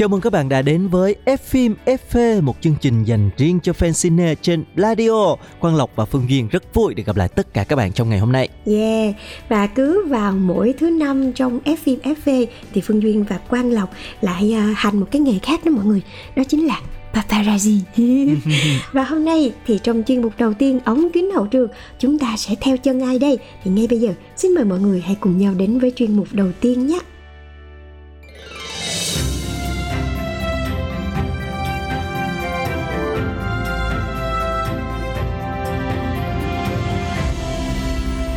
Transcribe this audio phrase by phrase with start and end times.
[0.00, 3.60] Chào mừng các bạn đã đến với F phim FV, một chương trình dành riêng
[3.62, 5.36] cho fan cine trên Radio.
[5.58, 8.08] Quang Lộc và Phương Duyên rất vui được gặp lại tất cả các bạn trong
[8.08, 8.48] ngày hôm nay.
[8.66, 9.14] Yeah,
[9.48, 13.72] và cứ vào mỗi thứ năm trong F phim FV thì Phương Duyên và Quang
[13.72, 13.90] Lộc
[14.20, 16.02] lại à, hành một cái nghề khác đó mọi người.
[16.36, 16.80] Đó chính là
[17.12, 17.78] paparazzi.
[18.92, 22.34] và hôm nay thì trong chuyên mục đầu tiên ống kính hậu trường chúng ta
[22.36, 23.38] sẽ theo chân ai đây?
[23.64, 26.28] Thì ngay bây giờ xin mời mọi người hãy cùng nhau đến với chuyên mục
[26.32, 26.98] đầu tiên nhé.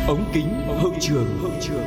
[0.06, 1.38] Ống kính hậu trường.
[1.42, 1.84] Hậu trường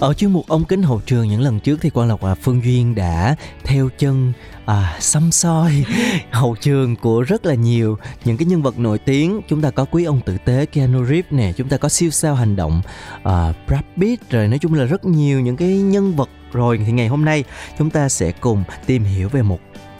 [0.00, 2.64] Ở chuyên mục ống kính hậu trường những lần trước thì Quang Lộc và Phương
[2.64, 4.32] Duyên đã theo chân
[4.66, 5.84] à, xăm soi
[6.30, 9.40] hậu trường của rất là nhiều những cái nhân vật nổi tiếng.
[9.48, 12.34] Chúng ta có quý ông tử tế Keanu Reeves nè chúng ta có siêu sao
[12.34, 12.82] hành động
[13.22, 16.92] à, Brad Pitt rồi nói chung là rất nhiều những cái nhân vật rồi thì
[16.92, 17.44] ngày hôm nay
[17.78, 19.58] chúng ta sẽ cùng tìm hiểu về một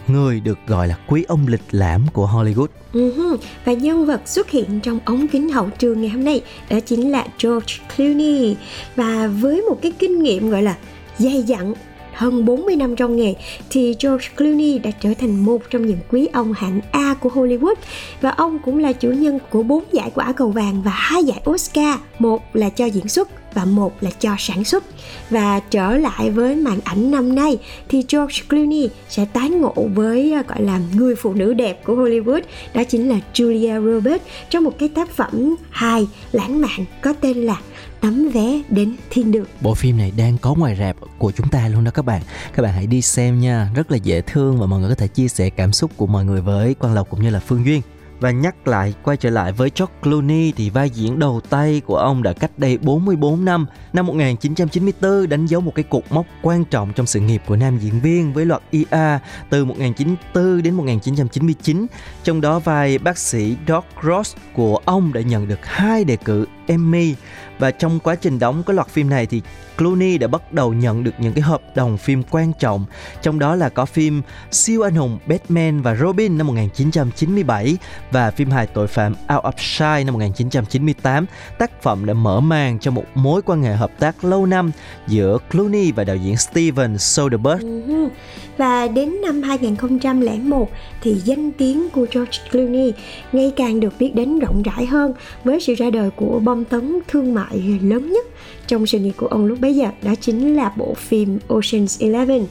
[0.09, 3.37] người được gọi là quý ông lịch lãm của Hollywood Uh-huh.
[3.65, 7.11] Và nhân vật xuất hiện trong ống kính hậu trường ngày hôm nay đó chính
[7.11, 8.57] là George Clooney
[8.97, 10.77] và với một cái kinh nghiệm gọi là
[11.19, 11.75] dày dặn
[12.15, 13.35] hơn 40 năm trong nghề
[13.71, 17.75] thì George Clooney đã trở thành một trong những quý ông hạng A của Hollywood
[18.21, 21.41] và ông cũng là chủ nhân của bốn giải quả cầu vàng và hai giải
[21.51, 24.85] Oscar, một là cho diễn xuất và một là cho sản xuất.
[25.31, 30.33] Và trở lại với màn ảnh năm nay thì George Clooney sẽ tái ngộ với
[30.33, 32.41] ờ, gọi là người phụ nữ đẹp của Hollywood,
[32.75, 37.37] đó chính là Julia Roberts trong một cái tác phẩm hài lãng mạn có tên
[37.37, 37.57] là
[38.05, 39.47] Tấm vé đến thiên đường.
[39.61, 42.23] Bộ phim này đang có ngoài rạp của chúng ta luôn đó các bạn
[42.55, 45.09] Các bạn hãy đi xem nha Rất là dễ thương và mọi người có thể
[45.09, 47.83] chia sẻ cảm xúc của mọi người với Quang Lộc cũng như là Phương Duyên
[48.21, 51.97] và nhắc lại, quay trở lại với George Clooney thì vai diễn đầu tay của
[51.97, 53.67] ông đã cách đây 44 năm.
[53.93, 57.79] Năm 1994 đánh dấu một cái cột mốc quan trọng trong sự nghiệp của nam
[57.79, 59.19] diễn viên với loạt IA
[59.51, 61.87] từ 1994 đến 1999.
[62.25, 66.47] Trong đó vai bác sĩ Doc Ross của ông đã nhận được hai đề cử
[66.67, 67.15] Emmy.
[67.59, 69.43] Và trong quá trình đóng cái loạt phim này thì
[69.79, 72.85] Clooney đã bắt đầu nhận được những cái hợp đồng phim quan trọng.
[73.23, 77.77] Trong đó là có phim siêu anh hùng, Batman và Robin năm 1997
[78.11, 81.27] và phim hài tội phạm Out of Sight năm 1998
[81.59, 84.71] tác phẩm đã mở màn cho một mối quan hệ hợp tác lâu năm
[85.07, 87.61] giữa Clooney và đạo diễn Steven Soderbergh.
[87.61, 88.09] Ừ
[88.57, 90.71] và đến năm 2001
[91.03, 92.93] thì danh tiếng của George Clooney
[93.33, 95.13] ngày càng được biết đến rộng rãi hơn
[95.45, 98.27] với sự ra đời của bom tấn thương mại lớn nhất
[98.67, 102.47] trong sự nghiệp của ông lúc bấy giờ, đó chính là bộ phim Ocean's Eleven.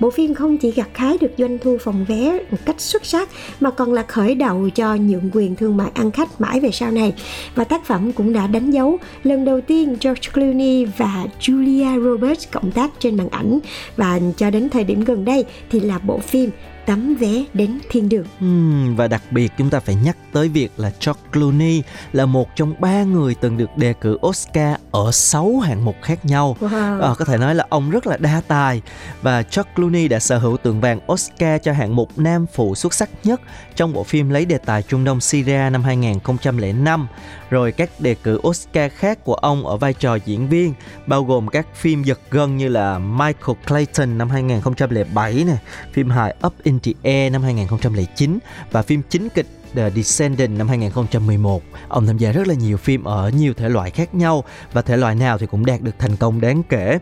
[0.00, 3.28] Bộ phim không chỉ gặt hái được doanh thu phòng vé một cách xuất sắc,
[3.60, 6.90] mà còn là khởi đầu cho nhượng quyền thương mại ăn khách mãi về sau
[6.90, 7.14] này.
[7.54, 12.48] Và tác phẩm cũng đã đánh dấu lần đầu tiên George Clooney và Julia Roberts
[12.52, 13.58] cộng tác trên màn ảnh
[13.96, 16.50] và cho đến thời điểm gần đây thì là bộ phim
[16.86, 18.26] Tấm vé đến thiên đường.
[18.40, 22.56] Ừm, và đặc biệt chúng ta phải nhắc tới việc là George Clooney là một
[22.56, 26.56] trong ba người từng được đề cử Oscar ở 6 hạng mục khác nhau.
[26.60, 27.00] Wow.
[27.00, 28.82] Ờ, có thể nói là ông rất là đa tài
[29.22, 32.94] và George Clooney đã sở hữu tượng vàng Oscar cho hạng mục nam phụ xuất
[32.94, 33.40] sắc nhất
[33.76, 37.06] trong bộ phim lấy đề tài Trung Đông Syria năm 2005.
[37.50, 40.74] Rồi các đề cử Oscar khác của ông ở vai trò diễn viên
[41.06, 45.56] bao gồm các phim giật gân như là Michael Clayton năm 2007 nè,
[45.92, 48.38] phim hài Up in the e năm 2009
[48.70, 51.62] và phim chính kịch The Descendant năm 2011.
[51.88, 54.96] Ông tham gia rất là nhiều phim ở nhiều thể loại khác nhau và thể
[54.96, 56.98] loại nào thì cũng đạt được thành công đáng kể.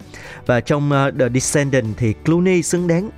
[0.46, 3.10] Và trong uh, The Descendant thì Clooney xứng đáng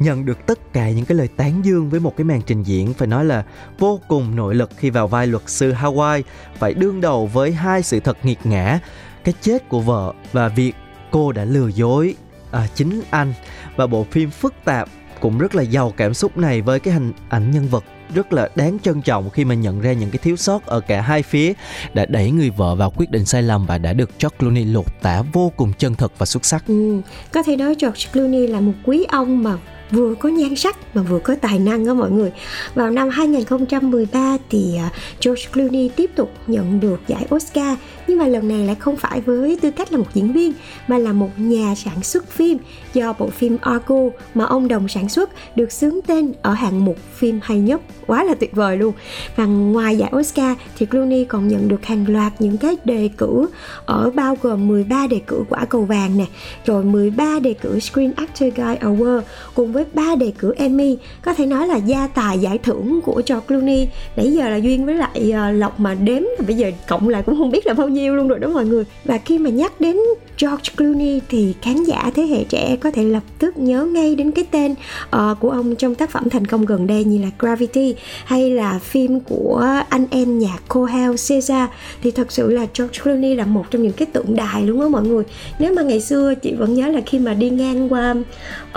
[0.00, 2.94] nhận được tất cả những cái lời tán dương với một cái màn trình diễn
[2.94, 3.44] phải nói là
[3.78, 6.22] vô cùng nội lực khi vào vai luật sư Hawaii
[6.58, 8.78] phải đương đầu với hai sự thật nghiệt ngã
[9.24, 10.72] cái chết của vợ và việc
[11.10, 12.14] cô đã lừa dối
[12.50, 13.34] à, chính anh
[13.76, 14.88] và bộ phim phức tạp
[15.22, 17.84] cũng rất là giàu cảm xúc này với cái hình ảnh nhân vật
[18.14, 21.00] rất là đáng trân trọng khi mà nhận ra những cái thiếu sót ở cả
[21.00, 21.52] hai phía
[21.94, 24.86] đã đẩy người vợ vào quyết định sai lầm và đã được George Clooney lột
[25.02, 26.64] tả vô cùng chân thật và xuất sắc.
[26.66, 27.00] Ừ,
[27.32, 29.56] có thể nói George Clooney là một quý ông mà
[29.92, 32.32] vừa có nhan sắc mà vừa có tài năng đó mọi người.
[32.74, 34.90] Vào năm 2013 thì à,
[35.24, 37.78] George Clooney tiếp tục nhận được giải Oscar.
[38.06, 40.52] Nhưng mà lần này lại không phải với tư cách là một diễn viên,
[40.88, 42.58] mà là một nhà sản xuất phim
[42.94, 43.96] do bộ phim Argo
[44.34, 47.80] mà ông đồng sản xuất được xướng tên ở hạng mục phim hay nhất.
[48.06, 48.92] Quá là tuyệt vời luôn.
[49.36, 53.46] Và ngoài giải Oscar thì Clooney còn nhận được hàng loạt những cái đề cử
[53.86, 56.26] ở bao gồm 13 đề cử quả cầu vàng nè,
[56.66, 59.22] rồi 13 đề cử Screen Actor Guild Award
[59.54, 63.22] cùng với ba đề cử Emmy có thể nói là gia tài giải thưởng của
[63.26, 63.88] George Clooney.
[64.16, 67.22] Nãy giờ là duyên với lại uh, lộc mà đếm thì bây giờ cộng lại
[67.22, 68.84] cũng không biết là bao nhiêu luôn rồi đó mọi người.
[69.04, 69.96] Và khi mà nhắc đến
[70.38, 74.30] George Clooney thì khán giả thế hệ trẻ có thể lập tức nhớ ngay đến
[74.30, 74.74] cái tên
[75.16, 77.94] uh, của ông trong tác phẩm thành công gần đây như là Gravity
[78.24, 81.68] hay là phim của anh em nhạc Cohel Caesar.
[82.02, 84.88] Thì thật sự là George Clooney là một trong những cái tượng đài luôn á
[84.88, 85.24] mọi người.
[85.58, 88.14] Nếu mà ngày xưa chị vẫn nhớ là khi mà đi ngang qua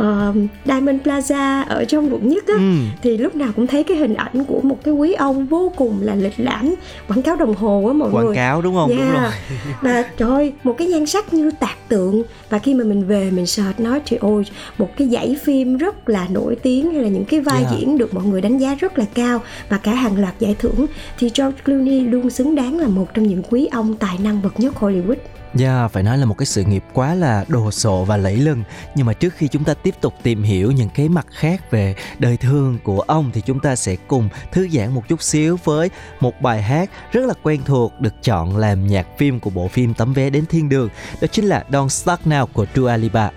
[0.01, 0.35] uh,
[0.65, 2.73] Diamond Plaza ở trong quận nhất á ừ.
[3.01, 5.97] thì lúc nào cũng thấy cái hình ảnh của một cái quý ông vô cùng
[6.01, 6.75] là lịch lãm
[7.07, 9.01] quảng cáo đồng hồ á mọi quảng người quảng cáo đúng không yeah.
[9.01, 9.31] đúng rồi
[9.81, 13.31] và trời ơi một cái nhan sắc như tạc tượng và khi mà mình về
[13.31, 14.43] mình search nói thì ôi
[14.77, 17.71] một cái dãy phim rất là nổi tiếng hay là những cái vai yeah.
[17.79, 20.85] diễn được mọi người đánh giá rất là cao và cả hàng loạt giải thưởng
[21.19, 24.59] thì George Clooney luôn xứng đáng là một trong những quý ông tài năng bậc
[24.59, 25.15] nhất Hollywood
[25.53, 28.37] Dạ, yeah, phải nói là một cái sự nghiệp quá là đồ sộ và lẫy
[28.37, 28.63] lừng.
[28.95, 31.95] Nhưng mà trước khi chúng ta tiếp tục tìm hiểu những cái mặt khác về
[32.19, 35.89] đời thương của ông thì chúng ta sẽ cùng thư giãn một chút xíu với
[36.19, 39.93] một bài hát rất là quen thuộc được chọn làm nhạc phim của bộ phim
[39.93, 40.89] Tấm vé đến thiên đường.
[41.21, 43.29] Đó chính là Don't Start Now của Dua Lipa.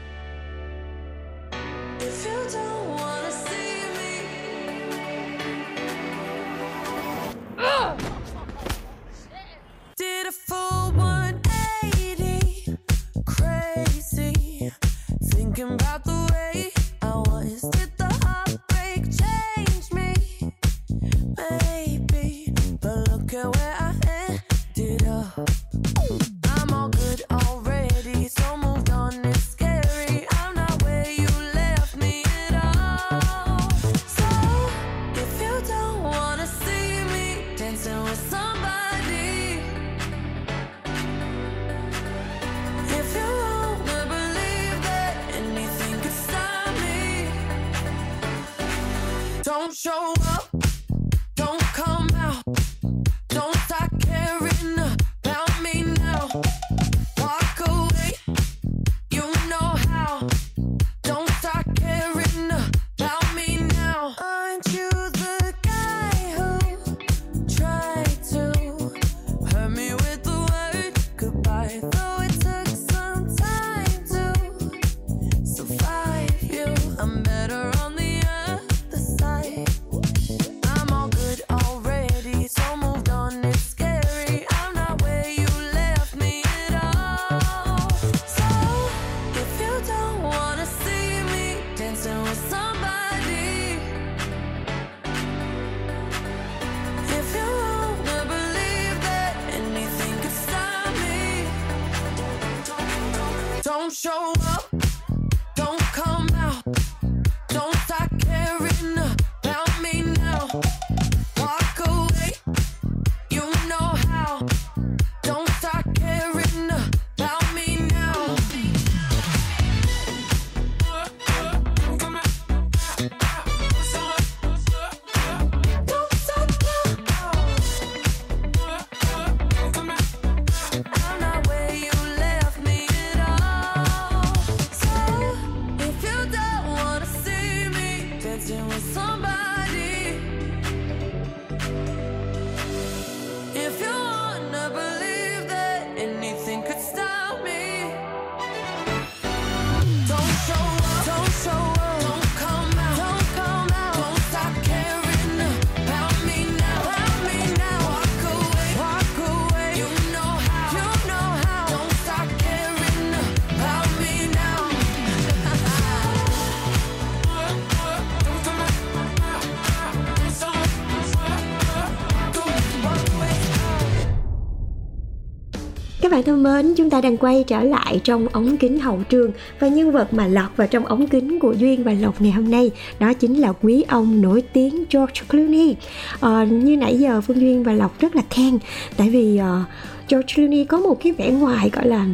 [176.19, 179.69] Bạn thân mến, chúng ta đang quay trở lại trong ống kính hậu trường và
[179.69, 182.71] nhân vật mà lọt vào trong ống kính của Duyên và Lộc ngày hôm nay
[183.01, 185.77] đó chính là quý ông nổi tiếng George Clooney.
[186.21, 188.59] À, như nãy giờ Phương Duyên và Lộc rất là khen
[188.97, 189.67] tại vì uh,
[190.09, 192.07] George Clooney có một cái vẻ ngoài gọi là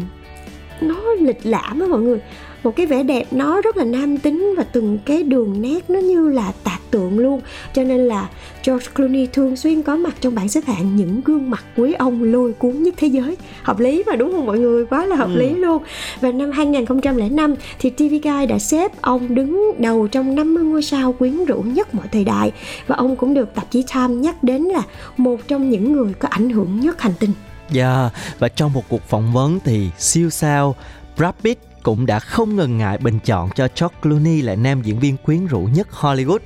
[0.80, 2.18] nó lịch lãm á mọi người
[2.64, 5.98] một cái vẻ đẹp nó rất là nam tính và từng cái đường nét nó
[5.98, 7.40] như là tạc tượng luôn.
[7.74, 8.28] Cho nên là
[8.66, 12.22] George Clooney thường xuyên có mặt trong bảng xếp hạng những gương mặt quý ông
[12.22, 13.36] lôi cuốn nhất thế giới.
[13.62, 14.86] Hợp lý mà đúng không mọi người?
[14.86, 15.36] Quá là hợp ừ.
[15.36, 15.82] lý luôn.
[16.20, 21.12] Và năm 2005 thì TV Guide đã xếp ông đứng đầu trong 50 ngôi sao
[21.12, 22.52] quyến rũ nhất mọi thời đại.
[22.86, 24.82] Và ông cũng được tạp chí Time nhắc đến là
[25.16, 27.30] một trong những người có ảnh hưởng nhất hành tinh.
[27.70, 30.74] Dạ, yeah, và trong một cuộc phỏng vấn thì siêu sao
[31.16, 34.98] Brad Pitt cũng đã không ngần ngại bình chọn cho George Clooney là nam diễn
[34.98, 36.38] viên quyến rũ nhất Hollywood.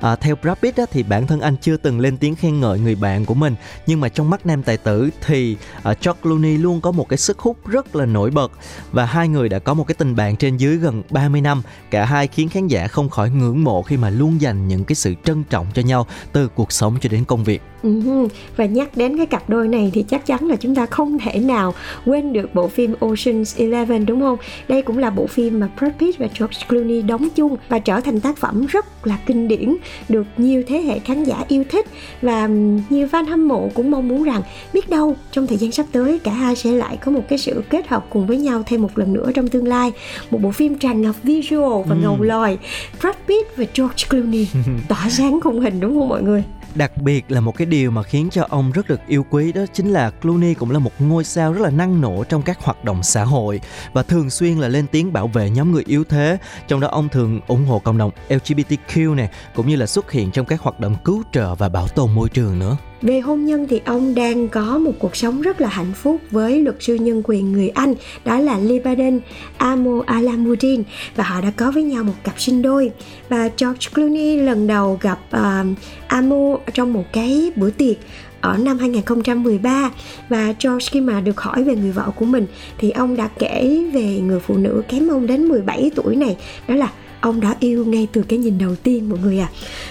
[0.00, 2.78] À, theo Brad Pitt á, thì bản thân anh chưa từng lên tiếng khen ngợi
[2.78, 3.54] người bạn của mình
[3.86, 7.08] nhưng mà trong mắt nam tài tử thì à, uh, George Clooney luôn có một
[7.08, 8.52] cái sức hút rất là nổi bật
[8.92, 12.04] và hai người đã có một cái tình bạn trên dưới gần 30 năm cả
[12.04, 15.14] hai khiến khán giả không khỏi ngưỡng mộ khi mà luôn dành những cái sự
[15.24, 19.16] trân trọng cho nhau từ cuộc sống cho đến công việc ừ, và nhắc đến
[19.16, 21.74] cái cặp đôi này thì chắc chắn là chúng ta không thể nào
[22.06, 24.38] quên được bộ phim Ocean's Eleven đúng không?
[24.68, 28.00] Đây cũng là bộ phim mà Brad Pitt và George Clooney đóng chung và trở
[28.00, 29.76] thành tác phẩm rất là kinh điển
[30.08, 31.86] được nhiều thế hệ khán giả yêu thích.
[32.22, 32.46] Và
[32.90, 36.18] nhiều fan hâm mộ cũng mong muốn rằng biết đâu trong thời gian sắp tới
[36.18, 38.98] cả hai sẽ lại có một cái sự kết hợp cùng với nhau thêm một
[38.98, 39.92] lần nữa trong tương lai.
[40.30, 42.00] Một bộ phim tràn ngập visual và ừ.
[42.02, 42.58] ngầu lòi.
[43.00, 44.46] Brad Pitt và George Clooney
[44.88, 48.02] tỏa sáng khung hình đúng không mọi người đặc biệt là một cái điều mà
[48.02, 51.24] khiến cho ông rất được yêu quý đó chính là Clooney cũng là một ngôi
[51.24, 53.60] sao rất là năng nổ trong các hoạt động xã hội
[53.92, 56.38] và thường xuyên là lên tiếng bảo vệ nhóm người yếu thế.
[56.68, 60.30] Trong đó ông thường ủng hộ cộng đồng LGBTQ này cũng như là xuất hiện
[60.30, 63.66] trong các hoạt động cứu trợ và bảo tồn môi trường nữa về hôn nhân
[63.68, 67.22] thì ông đang có một cuộc sống rất là hạnh phúc với luật sư nhân
[67.24, 67.94] quyền người Anh
[68.24, 69.20] đó là Lebanon
[69.56, 70.82] Amo Alamuddin
[71.16, 72.90] và họ đã có với nhau một cặp sinh đôi.
[73.28, 75.66] Và George Clooney lần đầu gặp uh,
[76.06, 77.96] Amo trong một cái bữa tiệc
[78.40, 79.90] ở năm 2013
[80.28, 82.46] và George khi mà được hỏi về người vợ của mình
[82.78, 86.36] thì ông đã kể về người phụ nữ kém ông đến 17 tuổi này
[86.68, 86.88] đó là
[87.20, 89.48] ông đã yêu ngay từ cái nhìn đầu tiên mọi người à.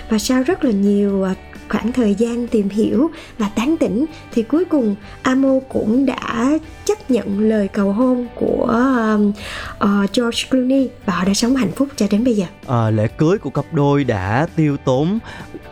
[0.09, 1.33] Và sau rất là nhiều ờ,
[1.71, 7.11] khoảng thời gian tìm hiểu và tán tỉnh thì cuối cùng Amo cũng đã chấp
[7.11, 8.81] nhận lời cầu hôn của
[9.15, 9.35] uh,
[9.83, 12.45] uh, George Clooney và họ đã sống hạnh phúc cho đến bây giờ.
[12.67, 15.19] À, lễ cưới của cặp đôi đã tiêu tốn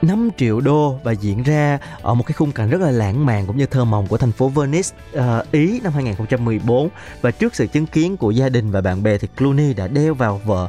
[0.02, 3.46] 5 triệu đô và diễn ra ở một cái khung cảnh rất là lãng mạn
[3.48, 6.90] cũng như thơ mộng của thành phố Venice uh, Ý năm 2014
[7.22, 10.14] và trước sự chứng kiến của gia đình và bạn bè thì Clooney đã đeo
[10.14, 10.68] vào vợ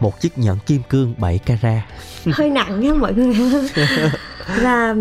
[0.00, 1.82] một chiếc nhẫn kim cương 7 carat.
[2.32, 3.34] Hơi nặng nha mọi người.
[4.62, 4.94] và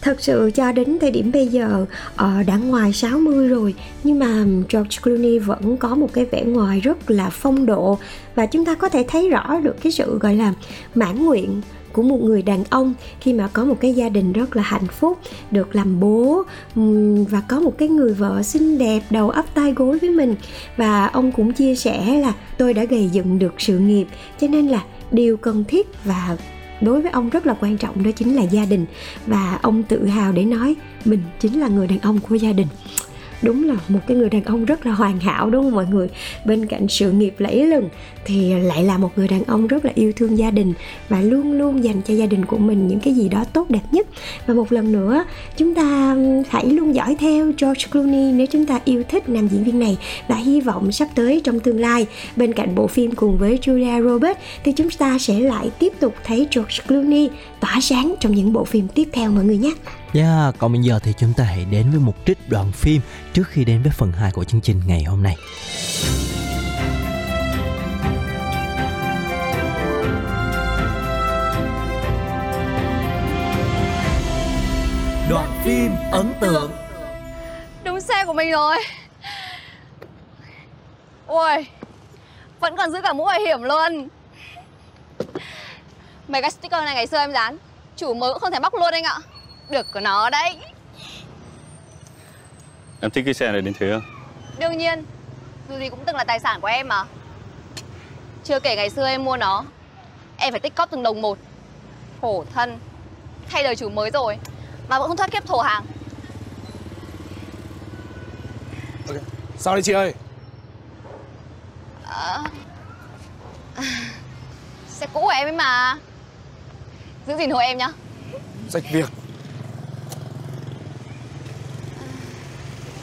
[0.00, 3.74] thật sự cho đến thời điểm bây giờ uh, đã ngoài 60 rồi
[4.04, 7.98] nhưng mà George Clooney vẫn có một cái vẻ ngoài rất là phong độ
[8.34, 10.52] và chúng ta có thể thấy rõ được cái sự gọi là
[10.94, 11.62] mãn nguyện
[11.92, 14.86] của một người đàn ông khi mà có một cái gia đình rất là hạnh
[14.86, 15.18] phúc,
[15.50, 16.42] được làm bố
[17.28, 20.34] và có một cái người vợ xinh đẹp đầu ấp tai gối với mình.
[20.76, 24.06] Và ông cũng chia sẻ là tôi đã gầy dựng được sự nghiệp,
[24.40, 26.36] cho nên là điều cần thiết và
[26.80, 28.86] đối với ông rất là quan trọng đó chính là gia đình.
[29.26, 32.66] Và ông tự hào để nói, mình chính là người đàn ông của gia đình
[33.42, 36.08] đúng là một cái người đàn ông rất là hoàn hảo, đúng không mọi người
[36.44, 37.88] bên cạnh sự nghiệp lẫy lừng
[38.24, 40.72] thì lại là một người đàn ông rất là yêu thương gia đình
[41.08, 43.82] và luôn luôn dành cho gia đình của mình những cái gì đó tốt đẹp
[43.92, 44.06] nhất
[44.46, 45.24] và một lần nữa,
[45.56, 46.16] chúng ta
[46.48, 49.98] hãy luôn dõi theo George Clooney nếu chúng ta yêu thích nam diễn viên này
[50.28, 52.06] và hy vọng sắp tới trong tương lai,
[52.36, 56.14] bên cạnh bộ phim cùng với Julia Roberts thì chúng ta sẽ lại tiếp tục
[56.24, 57.28] thấy George Clooney
[57.60, 59.72] tỏa sáng trong những bộ phim tiếp theo mọi người nhé.
[60.14, 63.00] Yeah, dạ, còn bây giờ thì chúng ta hãy đến với một trích đoạn phim
[63.32, 65.36] trước khi đến với phần 2 của chương trình ngày hôm nay.
[75.30, 76.70] Đoạn phim ấn tượng.
[77.84, 78.76] Đúng xe của mình rồi.
[81.26, 81.66] Ôi
[82.60, 84.08] Vẫn còn giữ cả mũ bảo hiểm luôn.
[86.28, 87.56] Mấy cái sticker này ngày xưa em dán
[87.96, 89.18] Chủ mới cũng không thể bóc luôn anh ạ
[89.72, 90.56] Được của nó đấy.
[93.00, 94.02] Em thích cái xe này đến thế không?
[94.58, 95.04] Đương nhiên
[95.68, 97.04] Dù gì cũng từng là tài sản của em mà.
[98.44, 99.64] Chưa kể ngày xưa em mua nó
[100.38, 101.38] Em phải tích cóp từng đồng một.
[102.20, 102.78] Khổ thân
[103.50, 104.38] Thay đời chủ mới rồi
[104.88, 105.84] Mà vẫn không thoát kiếp thổ hàng.
[109.08, 109.22] Okay.
[109.58, 110.14] Sao đây chị ơi?
[112.06, 112.42] À...
[114.88, 115.98] Xe cũ của em ấy mà.
[117.26, 117.88] Giữ gìn hộ em nhá.
[118.68, 119.08] Rạch việc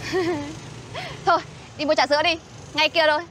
[1.26, 1.40] Thôi
[1.78, 2.36] đi mua trà sữa đi.
[2.74, 3.22] Ngay kia thôi.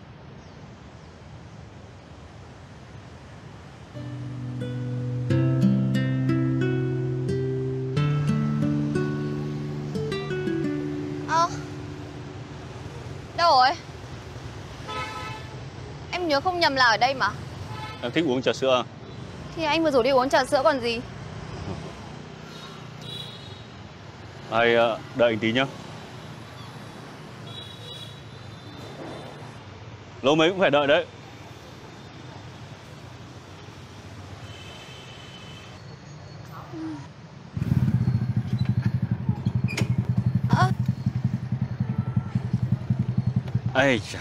[11.28, 11.49] Ơ
[13.37, 13.68] Đâu rồi?
[16.11, 17.30] Em nhớ không nhầm là ở đây mà.
[18.02, 18.82] Em thích uống trà sữa à?
[19.56, 21.00] Thì anh vừa rủ đi uống trà sữa còn gì?
[24.50, 25.66] Hay ờ, đợi anh tí nhá
[30.22, 31.06] Lâu mấy cũng phải đợi đấy.
[40.50, 40.70] Ơ.
[43.75, 44.18] Ây chà,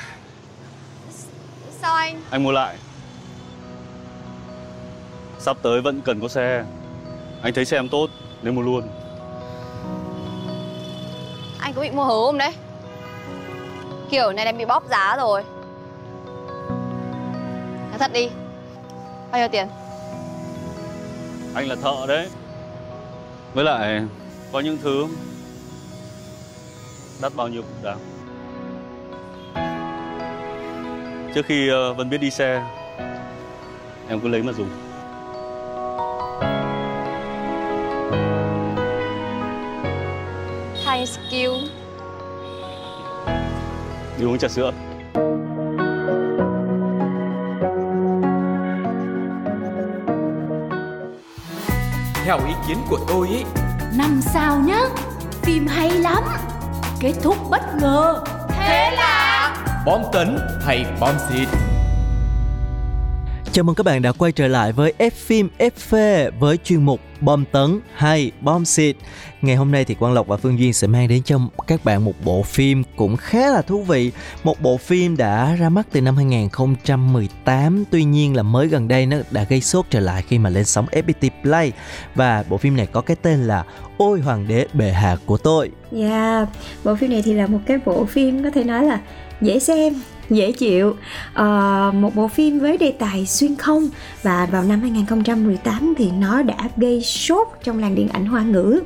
[1.81, 2.21] Sao anh?
[2.29, 2.77] Anh mua lại.
[5.39, 6.63] Sắp tới vẫn cần có xe.
[7.41, 8.09] Anh thấy xe em tốt
[8.41, 8.89] nên mua luôn.
[11.59, 12.53] Anh có bị mua hớ không đấy?
[14.11, 15.43] Kiểu này em bị bóp giá rồi
[17.99, 18.29] Nói thật đi.
[19.31, 19.67] Bao nhiêu tiền?
[21.55, 22.29] Anh là thợ đấy.
[23.53, 24.01] Với lại
[24.51, 25.07] có những thứ
[27.21, 27.97] Đắt bao nhiêu cũng đáng.
[31.35, 32.63] Trước khi ờ, Vân biết đi xe
[34.09, 34.69] Em cứ lấy mà dùng.
[40.85, 41.53] High skill.
[44.17, 44.71] Đi uống trà sữa
[52.27, 53.43] Theo ý kiến của tôi ý.
[53.97, 54.81] Năm sao nhá
[55.41, 56.23] Phim hay lắm
[56.99, 58.23] Kết thúc bất ngờ.
[58.49, 59.55] Thế là
[59.85, 61.47] Bom tấn hay bom xịt
[63.57, 66.83] Chào mừng các bạn đã quay trở lại với F phim F phê với chuyên
[66.83, 68.95] mục bom tấn hay bom xịt.
[69.41, 72.05] Ngày hôm nay thì Quang Lộc và Phương Duyên sẽ mang đến cho các bạn
[72.05, 74.11] một bộ phim cũng khá là thú vị.
[74.43, 79.05] Một bộ phim đã ra mắt từ năm 2018, tuy nhiên là mới gần đây
[79.05, 81.71] nó đã gây sốt trở lại khi mà lên sóng FPT Play
[82.15, 83.63] và bộ phim này có cái tên là
[83.97, 85.71] Ôi Hoàng đế bệ hạ của tôi.
[85.91, 86.47] Yeah,
[86.83, 88.99] bộ phim này thì là một cái bộ phim có thể nói là
[89.41, 89.93] dễ xem,
[90.29, 90.95] dễ chịu.
[91.33, 93.89] Ờ, một bộ phim với đề tài xuyên không
[94.23, 98.79] và vào năm 2018 thì nó đã gây sốt trong làng điện ảnh hoa ngữ.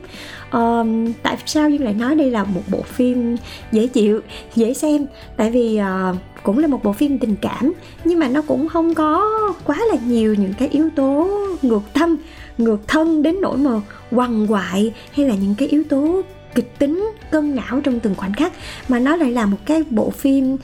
[0.49, 0.85] Ờ,
[1.23, 3.37] tại sao Duyên lại nói đây là một bộ phim
[3.71, 4.21] dễ chịu,
[4.55, 5.05] dễ xem?
[5.37, 7.73] Tại vì ờ, cũng là một bộ phim tình cảm
[8.05, 9.29] nhưng mà nó cũng không có
[9.65, 11.29] quá là nhiều những cái yếu tố
[11.61, 12.17] ngược tâm,
[12.57, 13.71] ngược thân đến nỗi mà
[14.11, 16.21] quằn quại hay là những cái yếu tố
[16.55, 18.53] kịch tính cân não trong từng khoảnh khắc
[18.87, 20.59] mà nó lại là một cái bộ phim uh,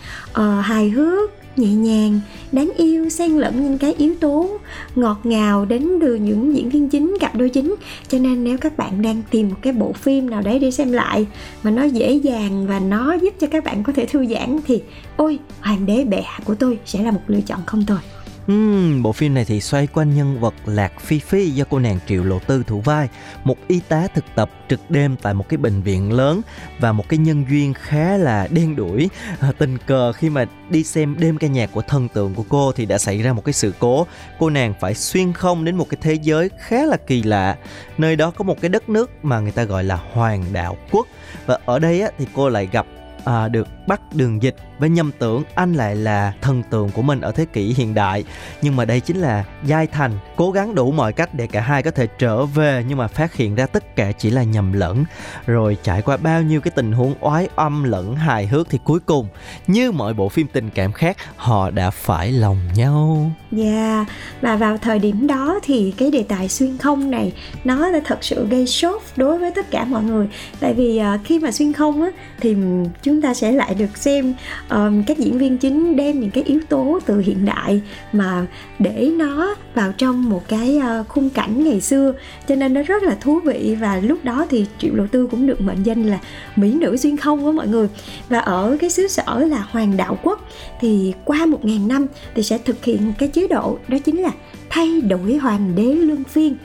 [0.62, 2.19] hài hước nhẹ nhàng
[2.52, 4.50] đáng yêu xen lẫn những cái yếu tố
[4.95, 7.76] ngọt ngào đến từ những diễn viên chính cặp đôi chính.
[8.08, 10.91] Cho nên nếu các bạn đang tìm một cái bộ phim nào đấy để xem
[10.91, 11.28] lại
[11.63, 14.82] mà nó dễ dàng và nó giúp cho các bạn có thể thư giãn thì
[15.17, 18.00] ôi hoàng đế bệ hạ của tôi sẽ là một lựa chọn không tồi.
[18.51, 21.99] Uhm, bộ phim này thì xoay quanh nhân vật Lạc Phi Phi do cô nàng
[22.07, 23.10] Triệu Lộ Tư thủ vai,
[23.43, 26.41] một y tá thực tập trực đêm tại một cái bệnh viện lớn
[26.79, 30.45] và một cái nhân duyên khá là đen đuổi À, ờ, tình cờ khi mà
[30.69, 33.45] đi xem đêm ca nhạc của thần tượng của cô thì đã xảy ra một
[33.45, 34.07] cái sự cố,
[34.39, 37.57] cô nàng phải xuyên không đến một cái thế giới khá là kỳ lạ.
[37.97, 41.07] Nơi đó có một cái đất nước mà người ta gọi là Hoàng đạo quốc.
[41.45, 42.86] Và ở đây á, thì cô lại gặp
[43.25, 47.21] à, được bắt đường dịch với nhầm tưởng anh lại là thần tượng của mình
[47.21, 48.23] ở thế kỷ hiện đại.
[48.62, 51.84] Nhưng mà đây chính là giai thành cố gắng đủ mọi cách để cả hai
[51.84, 55.06] có thể trở về nhưng mà phát hiện ra tất cả chỉ là nhầm lẫn.
[55.45, 59.00] Rồi trải qua bao nhiêu cái tình huống oái âm lẫn hài hước thì cuối
[59.00, 59.28] cùng
[59.67, 63.32] như mọi bộ phim tình cảm khác họ đã phải lòng nhau.
[63.58, 64.08] Yeah,
[64.41, 68.17] và vào thời điểm đó thì cái đề tài xuyên không này nó đã thật
[68.21, 70.28] sự gây sốt đối với tất cả mọi người.
[70.60, 72.56] Tại vì uh, khi mà xuyên không á thì
[73.04, 74.33] chúng ta sẽ lại được xem
[74.69, 77.81] um, các diễn viên chính đem những cái yếu tố từ hiện đại
[78.13, 78.45] mà
[78.79, 82.13] để nó vào trong một cái uh, khung cảnh ngày xưa.
[82.47, 85.47] Cho nên nó rất là thú vị và lúc đó thì triệu lộ tư cũng
[85.47, 86.19] được mệnh danh là
[86.55, 87.87] mỹ nữ xuyên không á mọi người.
[88.29, 92.43] Và ở cái xứ sở là hoàng đạo quốc thì qua một ngàn năm thì
[92.43, 94.31] sẽ thực hiện cái chế độ đó chính là
[94.69, 96.55] thay đổi hoàng đế luân phiên.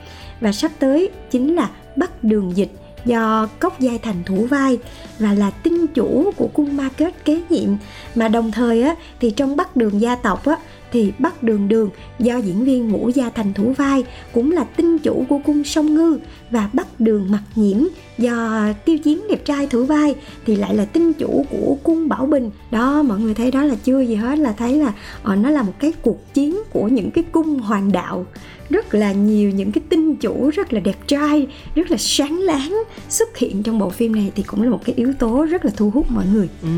[0.41, 2.71] Và sắp tới chính là bắt đường dịch
[3.05, 4.77] do cốc giai thành thủ vai
[5.19, 7.69] và là tinh chủ của cung ma kết kế nhiệm.
[8.15, 10.57] Mà đồng thời á, thì trong bắc đường gia tộc á
[10.93, 14.03] thì bắc đường đường do diễn viên ngũ gia thành thủ vai
[14.33, 16.19] cũng là tinh chủ của cung sông ngư
[16.51, 17.77] và bắc đường mặc nhiễm
[18.17, 22.25] do tiêu chiến đẹp trai thủ vai thì lại là tinh chủ của cung bảo
[22.25, 22.51] bình.
[22.71, 25.63] Đó mọi người thấy đó là chưa gì hết là thấy là ờ, nó là
[25.63, 28.25] một cái cuộc chiến của những cái cung hoàng đạo.
[28.69, 32.83] Rất là nhiều những cái tinh chủ rất là đẹp trai rất là sáng láng
[33.09, 35.71] xuất hiện trong bộ phim này thì cũng là một cái yếu tố rất là
[35.77, 36.49] thu hút mọi người.
[36.61, 36.69] Ừ,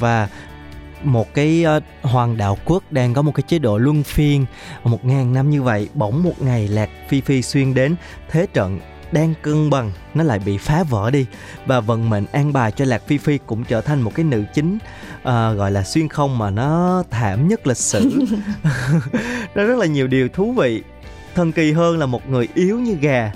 [0.00, 0.28] và
[1.02, 4.46] một cái ờ, hoàng đạo quốc đang có một cái chế độ luân phiên
[4.84, 7.96] một ngàn năm như vậy bỗng một ngày lạc phi phi xuyên đến
[8.30, 8.80] thế trận
[9.12, 11.26] đang cân bằng nó lại bị phá vỡ đi.
[11.66, 14.44] Và vận mệnh an bài cho lạc phi phi cũng trở thành một cái nữ
[14.54, 14.78] chính
[15.14, 15.24] uh,
[15.56, 18.10] gọi là xuyên không mà nó thảm nhất lịch sử.
[19.54, 20.82] Nó rất là nhiều điều thú vị.
[21.34, 23.32] Thần kỳ hơn là một người yếu như gà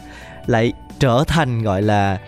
[0.47, 2.19] lại trở thành gọi là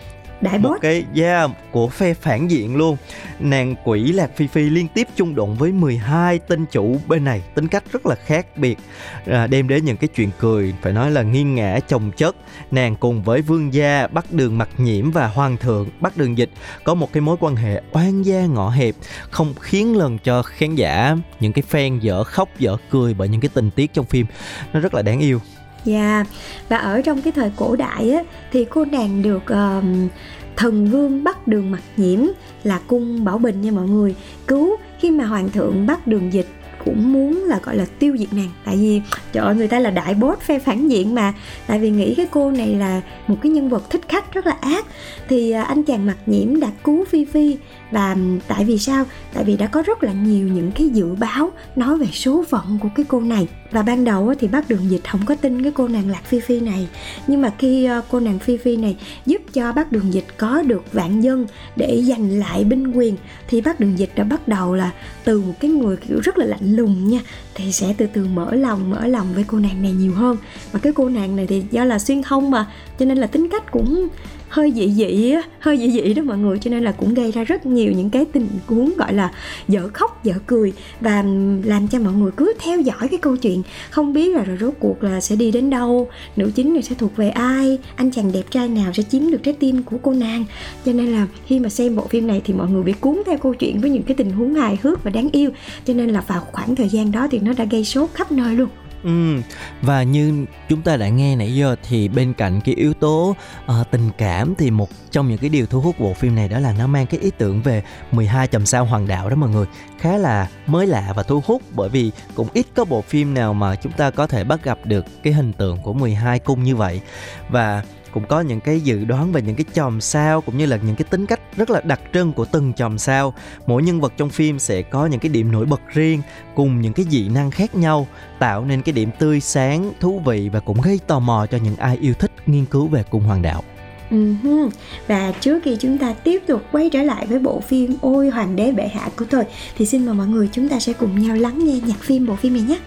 [0.41, 0.81] đại một boss.
[0.81, 2.97] cái yeah, của phe phản diện luôn.
[3.39, 7.41] Nàng quỷ lạc phi phi liên tiếp chung đụng với 12 tên chủ bên này
[7.55, 8.77] tính cách rất là khác biệt.
[9.25, 12.35] À, đem đến những cái chuyện cười phải nói là nghiêng ngã chồng chất.
[12.71, 16.49] Nàng cùng với vương gia bắt đường mặt nhiễm và hoàng thượng bắt đường dịch
[16.83, 18.95] có một cái mối quan hệ oan gia ngõ hẹp
[19.29, 23.41] không khiến lần cho khán giả những cái fan dở khóc dở cười bởi những
[23.41, 24.25] cái tình tiết trong phim.
[24.73, 25.39] Nó rất là đáng yêu
[25.87, 26.27] yeah.
[26.69, 30.07] Và ở trong cái thời cổ đại á Thì cô nàng được um,
[30.55, 32.19] thần vương bắt đường mặt nhiễm
[32.63, 34.15] Là cung bảo bình nha mọi người.
[34.47, 36.47] Cứu khi mà hoàng thượng bắt đường dịch
[36.85, 38.49] cũng muốn là gọi là tiêu diệt nàng.
[38.65, 41.33] Tại vì trời ơi người ta là đại bốt phe phản diện mà.
[41.67, 44.57] Tại vì nghĩ cái cô này là một cái nhân vật thích khách rất là
[44.61, 44.85] ác.
[45.29, 47.57] Thì à, anh chàng mặt nhiễm đã cứu phi phi
[47.91, 48.15] và
[48.47, 49.05] tại vì sao?
[49.33, 52.79] Tại vì đã có rất là nhiều những cái dự báo nói về số phận
[52.81, 53.47] của cái cô này.
[53.71, 56.39] Và ban đầu thì bác đường dịch không có tin cái cô nàng lạc phi
[56.39, 56.87] phi này.
[57.27, 60.61] Nhưng mà khi ờ, cô nàng phi phi này giúp cho bác đường dịch có
[60.61, 61.45] được vạn dân
[61.75, 64.91] để giành lại binh quyền, thì bác đường dịch đã bắt đầu là
[65.23, 67.19] từ một cái người, kiểu, rất là lạnh lùng nha,
[67.55, 70.37] thì sẽ từ từ mở lòng mở lòng với cô nàng này nhiều hơn.
[70.71, 73.49] Và cái cô nàng này thì do là xuyên không mà, cho nên là tính
[73.51, 74.07] cách cũng
[74.49, 77.31] hơi dị dị á, hơi dị dị đó mọi người cho nên là cũng gây
[77.31, 79.31] ra rất nhiều những cái tình huống gọi là
[79.67, 81.23] dở khóc dở cười và
[81.63, 83.61] làm cho mọi người cứ theo dõi cái câu chuyện.
[83.89, 86.95] Không biết là rồi rốt cuộc là sẽ đi đến đâu nữ chính này sẽ
[86.95, 90.13] thuộc về ai anh chàng đẹp trai nào sẽ chiếm được trái tim của cô
[90.13, 90.45] nàng.
[90.85, 93.37] Cho nên là khi mà xem bộ phim này thì mọi người bị cuốn theo
[93.37, 95.49] câu chuyện với những cái tình huống hài hước và đáng yêu.
[95.85, 98.55] Cho nên là vào khoảng thời gian đó thì nó đã gây sốt khắp nơi
[98.55, 98.69] luôn.
[99.03, 99.41] Ừ,
[99.81, 103.91] và như chúng ta đã nghe nãy giờ thì bên cạnh cái yếu tố uh,
[103.91, 106.73] tình cảm thì một trong những cái điều thu hút bộ phim này đó là
[106.77, 109.65] nó mang cái ý tưởng về 12 chòm sao hoàng đạo đó mọi người.
[109.99, 113.53] Khá là mới lạ và thu hút bởi vì cũng ít có bộ phim nào
[113.53, 116.75] mà chúng ta có thể bắt gặp được cái hình tượng của 12 cung như
[116.75, 117.01] vậy.
[117.49, 120.77] Và cũng có những cái dự đoán về những cái chòm sao cũng như là
[120.77, 123.33] những cái tính cách rất là đặc trưng của từng chòm sao.
[123.67, 126.21] Mỗi nhân vật trong phim sẽ có những cái điểm nổi bật riêng
[126.55, 128.07] cùng những cái dị năng khác nhau
[128.39, 131.75] tạo nên cái điểm tươi sáng thú vị và cũng gây tò mò cho những
[131.75, 133.63] ai yêu thích nghiên cứu về cung hoàng đạo.
[134.11, 134.69] Ừm,
[135.07, 138.55] Và trước khi chúng ta tiếp tục quay trở lại với bộ phim Ôi Hoàng
[138.55, 139.43] đế bệ hạ của tôi
[139.77, 142.35] Thì xin mời mọi người chúng ta sẽ cùng nhau lắng nghe nhạc phim bộ
[142.35, 142.79] phim này nhé.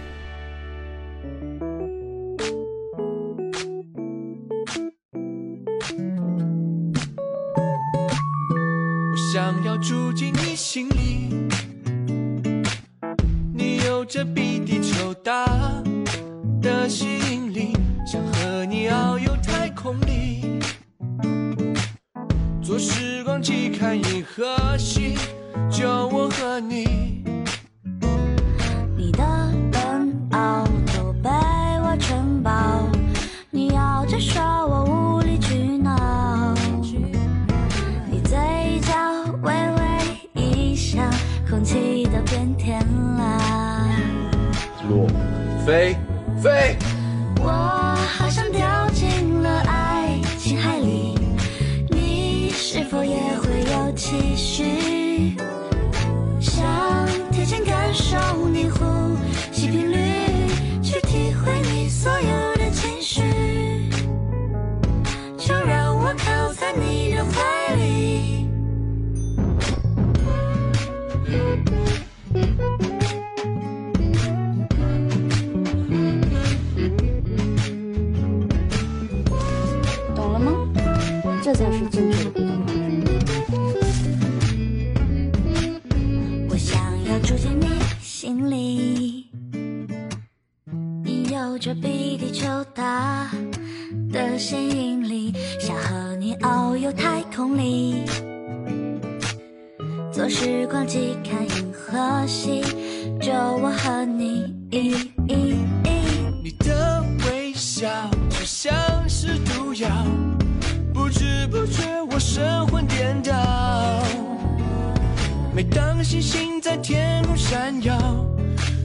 [117.51, 117.93] 闪耀，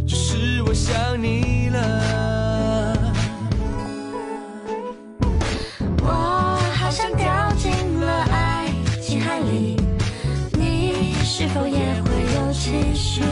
[0.09, 1.79] 就是我想你了。
[6.03, 8.67] 我好像掉进了爱
[9.01, 9.77] 情海里，
[10.55, 13.23] 你是否也会有期许？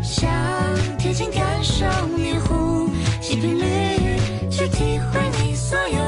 [0.00, 0.30] 想
[0.96, 1.84] 贴近感受
[2.16, 2.88] 你呼
[3.20, 5.98] 吸频率，去体会你所有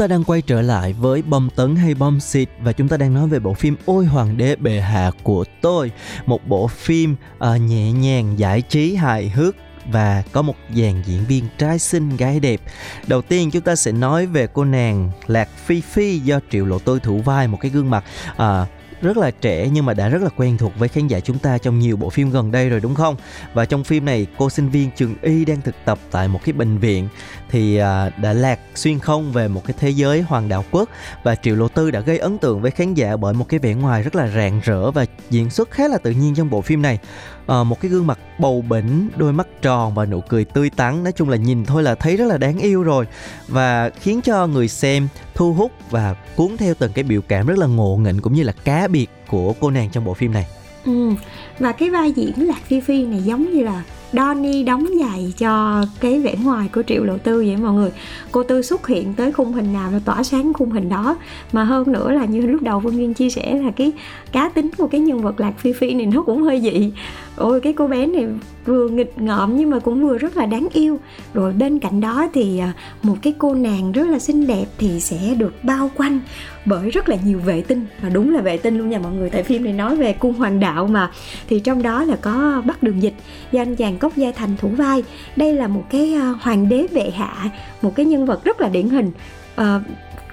[0.00, 3.14] ta đang quay trở lại với bom tấn hay bom xịt và chúng ta đang
[3.14, 5.90] nói về bộ phim Ôi Hoàng đế bệ hạ của tôi,
[6.26, 9.56] một bộ phim uh, nhẹ nhàng, giải trí, hài hước
[9.92, 12.60] và có một dàn diễn viên trai xinh gái đẹp.
[13.06, 16.78] Đầu tiên chúng ta sẽ nói về cô nàng Lạc Phi Phi do Triệu Lộ
[16.78, 18.68] Tôi thủ vai một cái gương mặt uh,
[19.02, 21.58] rất là trẻ nhưng mà đã rất là quen thuộc với khán giả chúng ta
[21.58, 23.16] trong nhiều bộ phim gần đây rồi đúng không?
[23.54, 26.52] Và trong phim này cô sinh viên trường y đang thực tập tại một cái
[26.52, 27.08] bệnh viện
[27.50, 30.88] thì à, đã lạc xuyên không về một cái thế giới hoàng đạo quốc
[31.22, 33.74] và Triệu Lộ Tư đã gây ấn tượng với khán giả bởi một cái vẻ
[33.74, 36.82] ngoài rất là rạng rỡ và diễn xuất khá là tự nhiên trong bộ phim
[36.82, 36.98] này.
[37.46, 41.04] À, một cái gương mặt bầu bỉnh, đôi mắt tròn và nụ cười tươi tắn,
[41.04, 43.06] nói chung là nhìn thôi là thấy rất là đáng yêu rồi
[43.48, 47.58] và khiến cho người xem thu hút và cuốn theo từng cái biểu cảm rất
[47.58, 50.46] là ngộ nghĩnh cũng như là cá biệt của cô nàng trong bộ phim này.
[50.84, 51.10] Ừ.
[51.58, 55.84] Và cái vai diễn Lạc Phi Phi này giống như là Donny đóng giày cho
[56.00, 57.90] cái vẻ ngoài của Triệu Lộ Tư vậy mọi người.
[58.32, 61.16] Cô Tư xuất hiện tới khung hình nào là tỏa sáng khung hình đó.
[61.52, 63.92] Mà hơn nữa là như lúc đầu Phương Duyên chia sẻ là cái
[64.32, 66.92] cá tính của cái nhân vật Lạc Phi Phi này nó cũng hơi dị.
[67.36, 68.26] Ôi, cái cô bé này
[68.66, 70.98] vừa nghịch ngợm nhưng mà cũng vừa rất là đáng yêu.
[71.34, 75.00] Rồi bên cạnh đó thì à, một cái cô nàng rất là xinh đẹp thì
[75.00, 76.20] sẽ được bao quanh
[76.64, 77.86] bởi rất là nhiều vệ tinh.
[78.02, 79.30] Và đúng là vệ tinh luôn nha mọi người.
[79.30, 81.10] Tại phim này nói về cung hoàng đạo mà.
[81.48, 83.14] Thì trong đó là có bắc đường dịch,
[83.52, 85.02] do anh chàng cốc gia thành thủ vai.
[85.36, 87.50] Đây là một cái ờ, hoàng đế vệ hạ
[87.82, 89.12] một cái nhân vật rất là điển hình
[89.56, 89.80] à,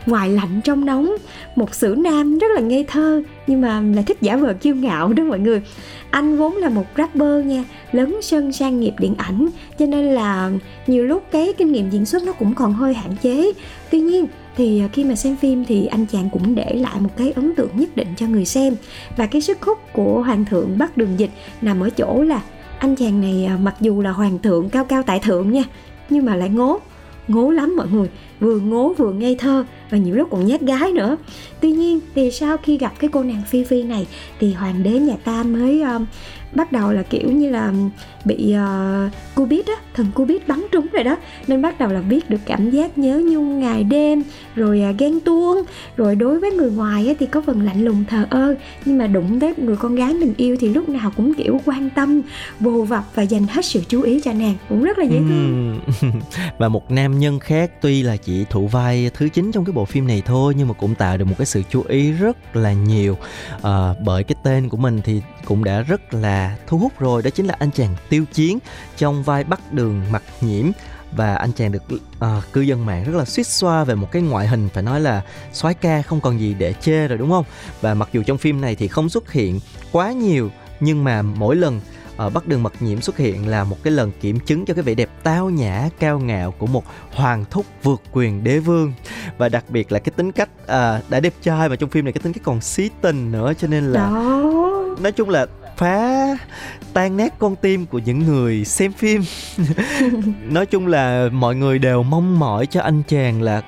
[0.05, 1.15] ngoài lạnh trong nóng
[1.55, 5.13] một sử nam rất là ngây thơ nhưng mà lại thích giả vờ kiêu ngạo
[5.13, 5.61] đó mọi người.
[6.09, 9.49] Anh vốn là một rapper nha lớn sân sang nghiệp điện ảnh
[9.79, 10.51] cho nên là
[10.87, 13.51] nhiều lúc cái kinh nghiệm diễn xuất nó cũng còn hơi hạn chế.
[13.91, 14.27] Tuy nhiên
[14.57, 17.55] thì ờ, khi mà xem phim thì anh chàng cũng để lại một cái ấn
[17.55, 18.75] tượng nhất định cho người xem.
[19.17, 22.41] Và cái sức hút của hoàng thượng bắt đường dịch nằm ở chỗ là
[22.79, 25.63] anh chàng này à, mặc dù là hoàng thượng, cao cao tại thượng nha,
[26.09, 26.79] nhưng mà lại ngố
[27.27, 28.09] ngố lắm mọi người
[28.39, 31.17] vừa ngố vừa ngây thơ và nhiều lúc còn nhát gái nữa.
[31.61, 34.07] Tuy nhiên thì sau khi gặp cái cô nàng phi phi này
[34.39, 36.05] thì hoàng đế nhà ta mới um,
[36.53, 37.73] bắt đầu là kiểu như là
[38.25, 41.15] bị uh, cubit á thần cubit bắn trúng rồi đó.
[41.47, 44.23] Nên bắt đầu là biết được cảm giác nhớ nhung ngày đêm
[44.55, 45.57] rồi uh, ghen tuông.
[45.97, 49.07] Rồi đối với người ngoài á, thì có phần lạnh lùng thờ ơ nhưng mà
[49.07, 52.21] đụng tới người con gái mình yêu thì lúc nào cũng kiểu quan tâm
[52.59, 54.55] vô vập và dành hết sự chú ý cho nàng.
[54.69, 55.79] Cũng rất là dễ thương.
[56.57, 59.85] Và một nam nhân khác tuy là chỉ thủ vai thứ chính trong cái bộ
[59.85, 62.73] phim này thôi nhưng mà cũng tạo được một cái sự chú ý rất là
[62.73, 63.17] nhiều.
[63.61, 67.29] À, bởi cái tên của mình thì cũng đã rất là thu hút rồi đó
[67.29, 68.59] chính là anh chàng tiêu chiến
[68.97, 70.65] trong vai bắc đường mặt nhiễm.
[71.11, 74.21] Và anh chàng được uh, cư dân mạng rất là suýt xoa về một cái
[74.21, 77.45] ngoại hình phải nói là soái ca không còn gì để chê rồi đúng không?
[77.81, 79.59] Và mặc dù trong phim này thì không xuất hiện
[79.91, 81.81] quá nhiều nhưng mà mỗi lần
[82.17, 84.83] ở Bắc Đường Mật Nhiễm xuất hiện là một cái lần kiểm chứng cho cái
[84.83, 88.93] vẻ đẹp tao nhã, cao ngạo của một hoàng thúc vượt quyền đế vương.
[89.37, 92.13] Và đặc biệt là cái tính cách à, đã đẹp trai mà trong phim này
[92.13, 94.95] cái tính cách còn xí tình nữa cho nên là đó.
[95.01, 95.45] nói chung là
[95.77, 96.27] phá
[96.93, 99.21] tan nát con tim của những người xem phim.
[100.49, 103.61] Nói chung là mọi người đều mong mỏi cho anh chàng là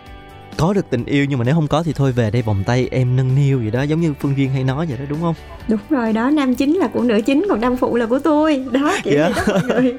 [0.59, 2.87] có được tình yêu nhưng mà nếu không có thì thôi về đây vòng tay
[2.91, 5.35] em nâng niu gì đó giống như phương duyên hay nói vậy đó đúng không?
[5.67, 8.65] Đúng rồi đó nam chính là của nữ chính còn nam phụ là của tôi.
[8.71, 9.35] Đó kiểu yeah.
[9.35, 9.93] vậy đó mọi người.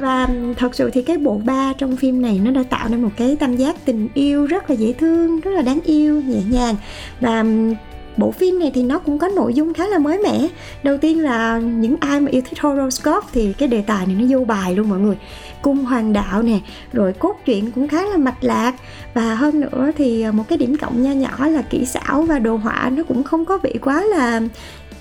[0.00, 3.10] Và thật sự thì cái bộ ba trong phim này nó đã tạo nên một
[3.16, 6.76] cái tam giác tình yêu rất là dễ thương rất là đáng yêu nhẹ nhàng.
[7.20, 7.44] Và
[8.18, 10.48] bộ phim này thì nó cũng có nội dung khá là mới mẻ.
[10.82, 14.24] Đầu tiên là những ai mà yêu thích horoscope thì cái đề tài này nó
[14.30, 15.16] vô bài luôn mọi người.
[15.62, 16.58] Cung hoàng đạo nè,
[16.92, 18.74] rồi cốt truyện cũng khá là mạch lạc.
[19.14, 22.38] Và hơn nữa thì à, một cái điểm cộng nho nhỏ là kỹ xảo và
[22.38, 24.40] đồ họa nó cũng không có bị quá là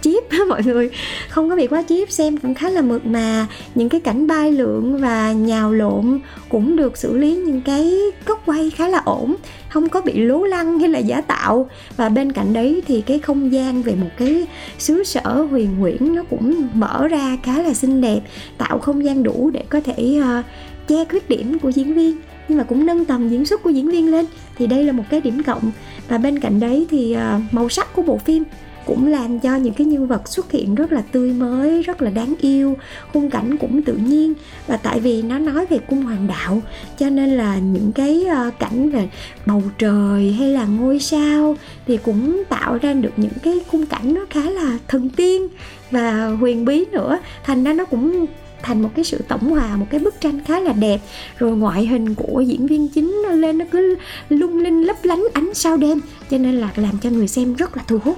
[0.01, 0.89] chip mọi người.
[1.29, 3.47] Không có bị quá chip xem cũng khá là mượt mà.
[3.75, 7.93] Những cái cảnh bay lượn và nhào lộn cũng được xử lý những cái
[8.25, 9.36] góc quay khá là ổn
[9.69, 11.69] không có bị lố lăng hay là giả tạo.
[11.97, 14.47] Và bên cạnh đấy thì cái không gian về một cái
[14.79, 18.19] xứ sở huyền huyễn nó cũng mở ra khá là xinh đẹp
[18.57, 20.45] tạo không gian đủ để có thể uh,
[20.88, 22.17] che khuyết điểm của diễn viên.
[22.47, 24.25] Nhưng mà cũng nâng tầm diễn xuất của diễn viên lên
[24.57, 25.71] thì đây là một cái điểm cộng.
[26.07, 28.43] Và bên cạnh đấy thì uh, màu sắc của bộ phim
[28.88, 32.10] cũng làm cho những cái nhân vật xuất hiện rất là tươi mới, rất là
[32.10, 32.78] đáng yêu,
[33.13, 34.34] khung cảnh cũng tự nhiên.
[34.67, 36.62] Và tại vì nó nói về cung hoàng đạo,
[36.97, 39.10] cho nên là những cái ờ, cảnh về
[39.45, 41.56] bầu trời hay là ngôi sao
[41.88, 45.47] thì cũng tạo ra được những cái khung cảnh nó khá là thần tiên.
[45.91, 48.26] Và huyền bí nữa, thành ra nó cũng
[48.62, 51.00] thành một cái sự tổng hòa, một cái bức tranh khá là đẹp.
[51.38, 53.95] Rồi ngoại hình của diễn viên chính nó lên, nó cứ
[54.30, 56.00] lung linh lấp lánh ánh sao đêm,
[56.32, 58.17] cho nên là làm cho người xem rất là thu hút.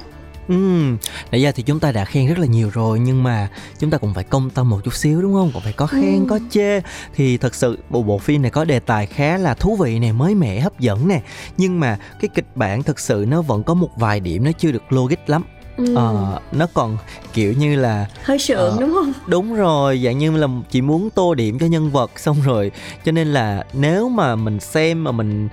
[0.50, 0.98] Ừm,
[1.32, 3.98] nãy giờ thì chúng ta đã khen rất là nhiều rồi nhưng mà chúng ta
[3.98, 5.52] cũng phải công tâm một chút xíu đúng không?
[5.54, 6.26] Cũng phải có khen, Ừ.
[6.30, 6.82] có chê
[7.16, 10.12] thì thật sự bộ bộ phim này có đề tài khá là thú vị nè,
[10.12, 11.22] mới mẻ, hấp dẫn nè.
[11.58, 14.72] Nhưng mà cái kịch bản thực sự nó vẫn có một vài điểm nó chưa
[14.72, 15.44] được logic lắm.
[15.78, 15.96] Ừ.
[15.96, 16.98] Ờ, nó còn
[17.34, 21.10] kiểu như là hơi sượng ờ, đúng không đúng rồi dạng như là chỉ muốn
[21.10, 22.72] tô điểm cho nhân vật xong rồi
[23.06, 25.50] cho nên là nếu mà mình xem mà mình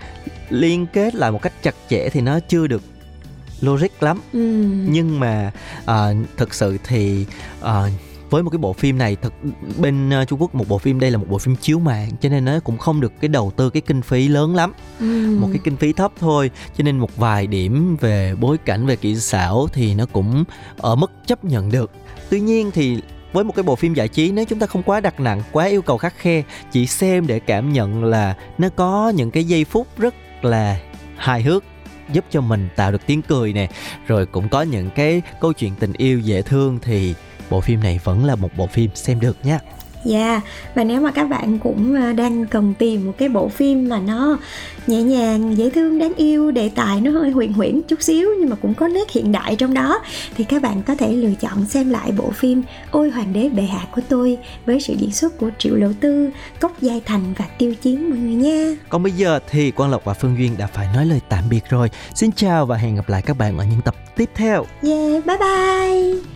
[0.50, 2.82] liên kết lại một cách chặt chẽ thì nó chưa được
[3.60, 4.38] logic lắm ừ.
[4.88, 5.52] nhưng mà
[5.86, 7.26] à, thực sự thì
[7.62, 7.82] à,
[8.30, 9.32] với một cái bộ phim này thật
[9.78, 12.28] bên ờ, Trung Quốc một bộ phim đây là một bộ phim chiếu mạng cho
[12.28, 15.36] nên nó cũng không được cái đầu tư cái kinh phí lớn lắm Ừ.
[15.40, 18.96] một cái kinh phí thấp thôi cho nên một vài điểm về bối cảnh về
[18.96, 20.44] kỹ xảo thì nó cũng
[20.76, 21.90] ở mức chấp nhận được
[22.30, 25.00] tuy nhiên thì với một cái bộ phim giải trí nếu chúng ta không quá
[25.00, 26.42] đặt nặng quá yêu cầu khắc khe
[26.72, 30.80] chỉ xem để cảm nhận là nó có những cái giây phút rất là
[31.16, 31.64] hài hước
[32.12, 33.68] giúp cho mình tạo được tiếng cười nè.
[34.06, 37.14] Rồi cũng có những cái câu chuyện tình yêu dễ thương thì
[37.50, 39.58] bộ phim này vẫn là một bộ phim xem được nha
[40.04, 40.40] Dạ,
[40.74, 43.98] và nếu mà các bạn cũng ờ, đang cần tìm một cái bộ phim mà
[43.98, 44.38] nó
[44.86, 48.50] nhẹ nhàng, dễ thương, đáng yêu, đề tài nó hơi huyền huyễn chút xíu nhưng
[48.50, 50.00] mà cũng có nét hiện đại trong đó
[50.36, 53.62] thì các bạn có thể lựa chọn xem lại bộ phim Ôi Hoàng đế bệ
[53.62, 56.30] hạ của tôi với sự diễn xuất của Triệu Lộ Tư,
[56.60, 58.76] Cốc Giai Thành và Tiêu Chiến mọi người nha.
[58.88, 61.64] Còn bây giờ thì Quang Lộc và Phương Duyên đã phải nói lời tạm biệt
[61.68, 61.90] rồi.
[62.14, 64.66] Xin chào và hẹn gặp lại các bạn ở những tập tiếp theo.
[64.82, 66.35] Yeah, bye bye.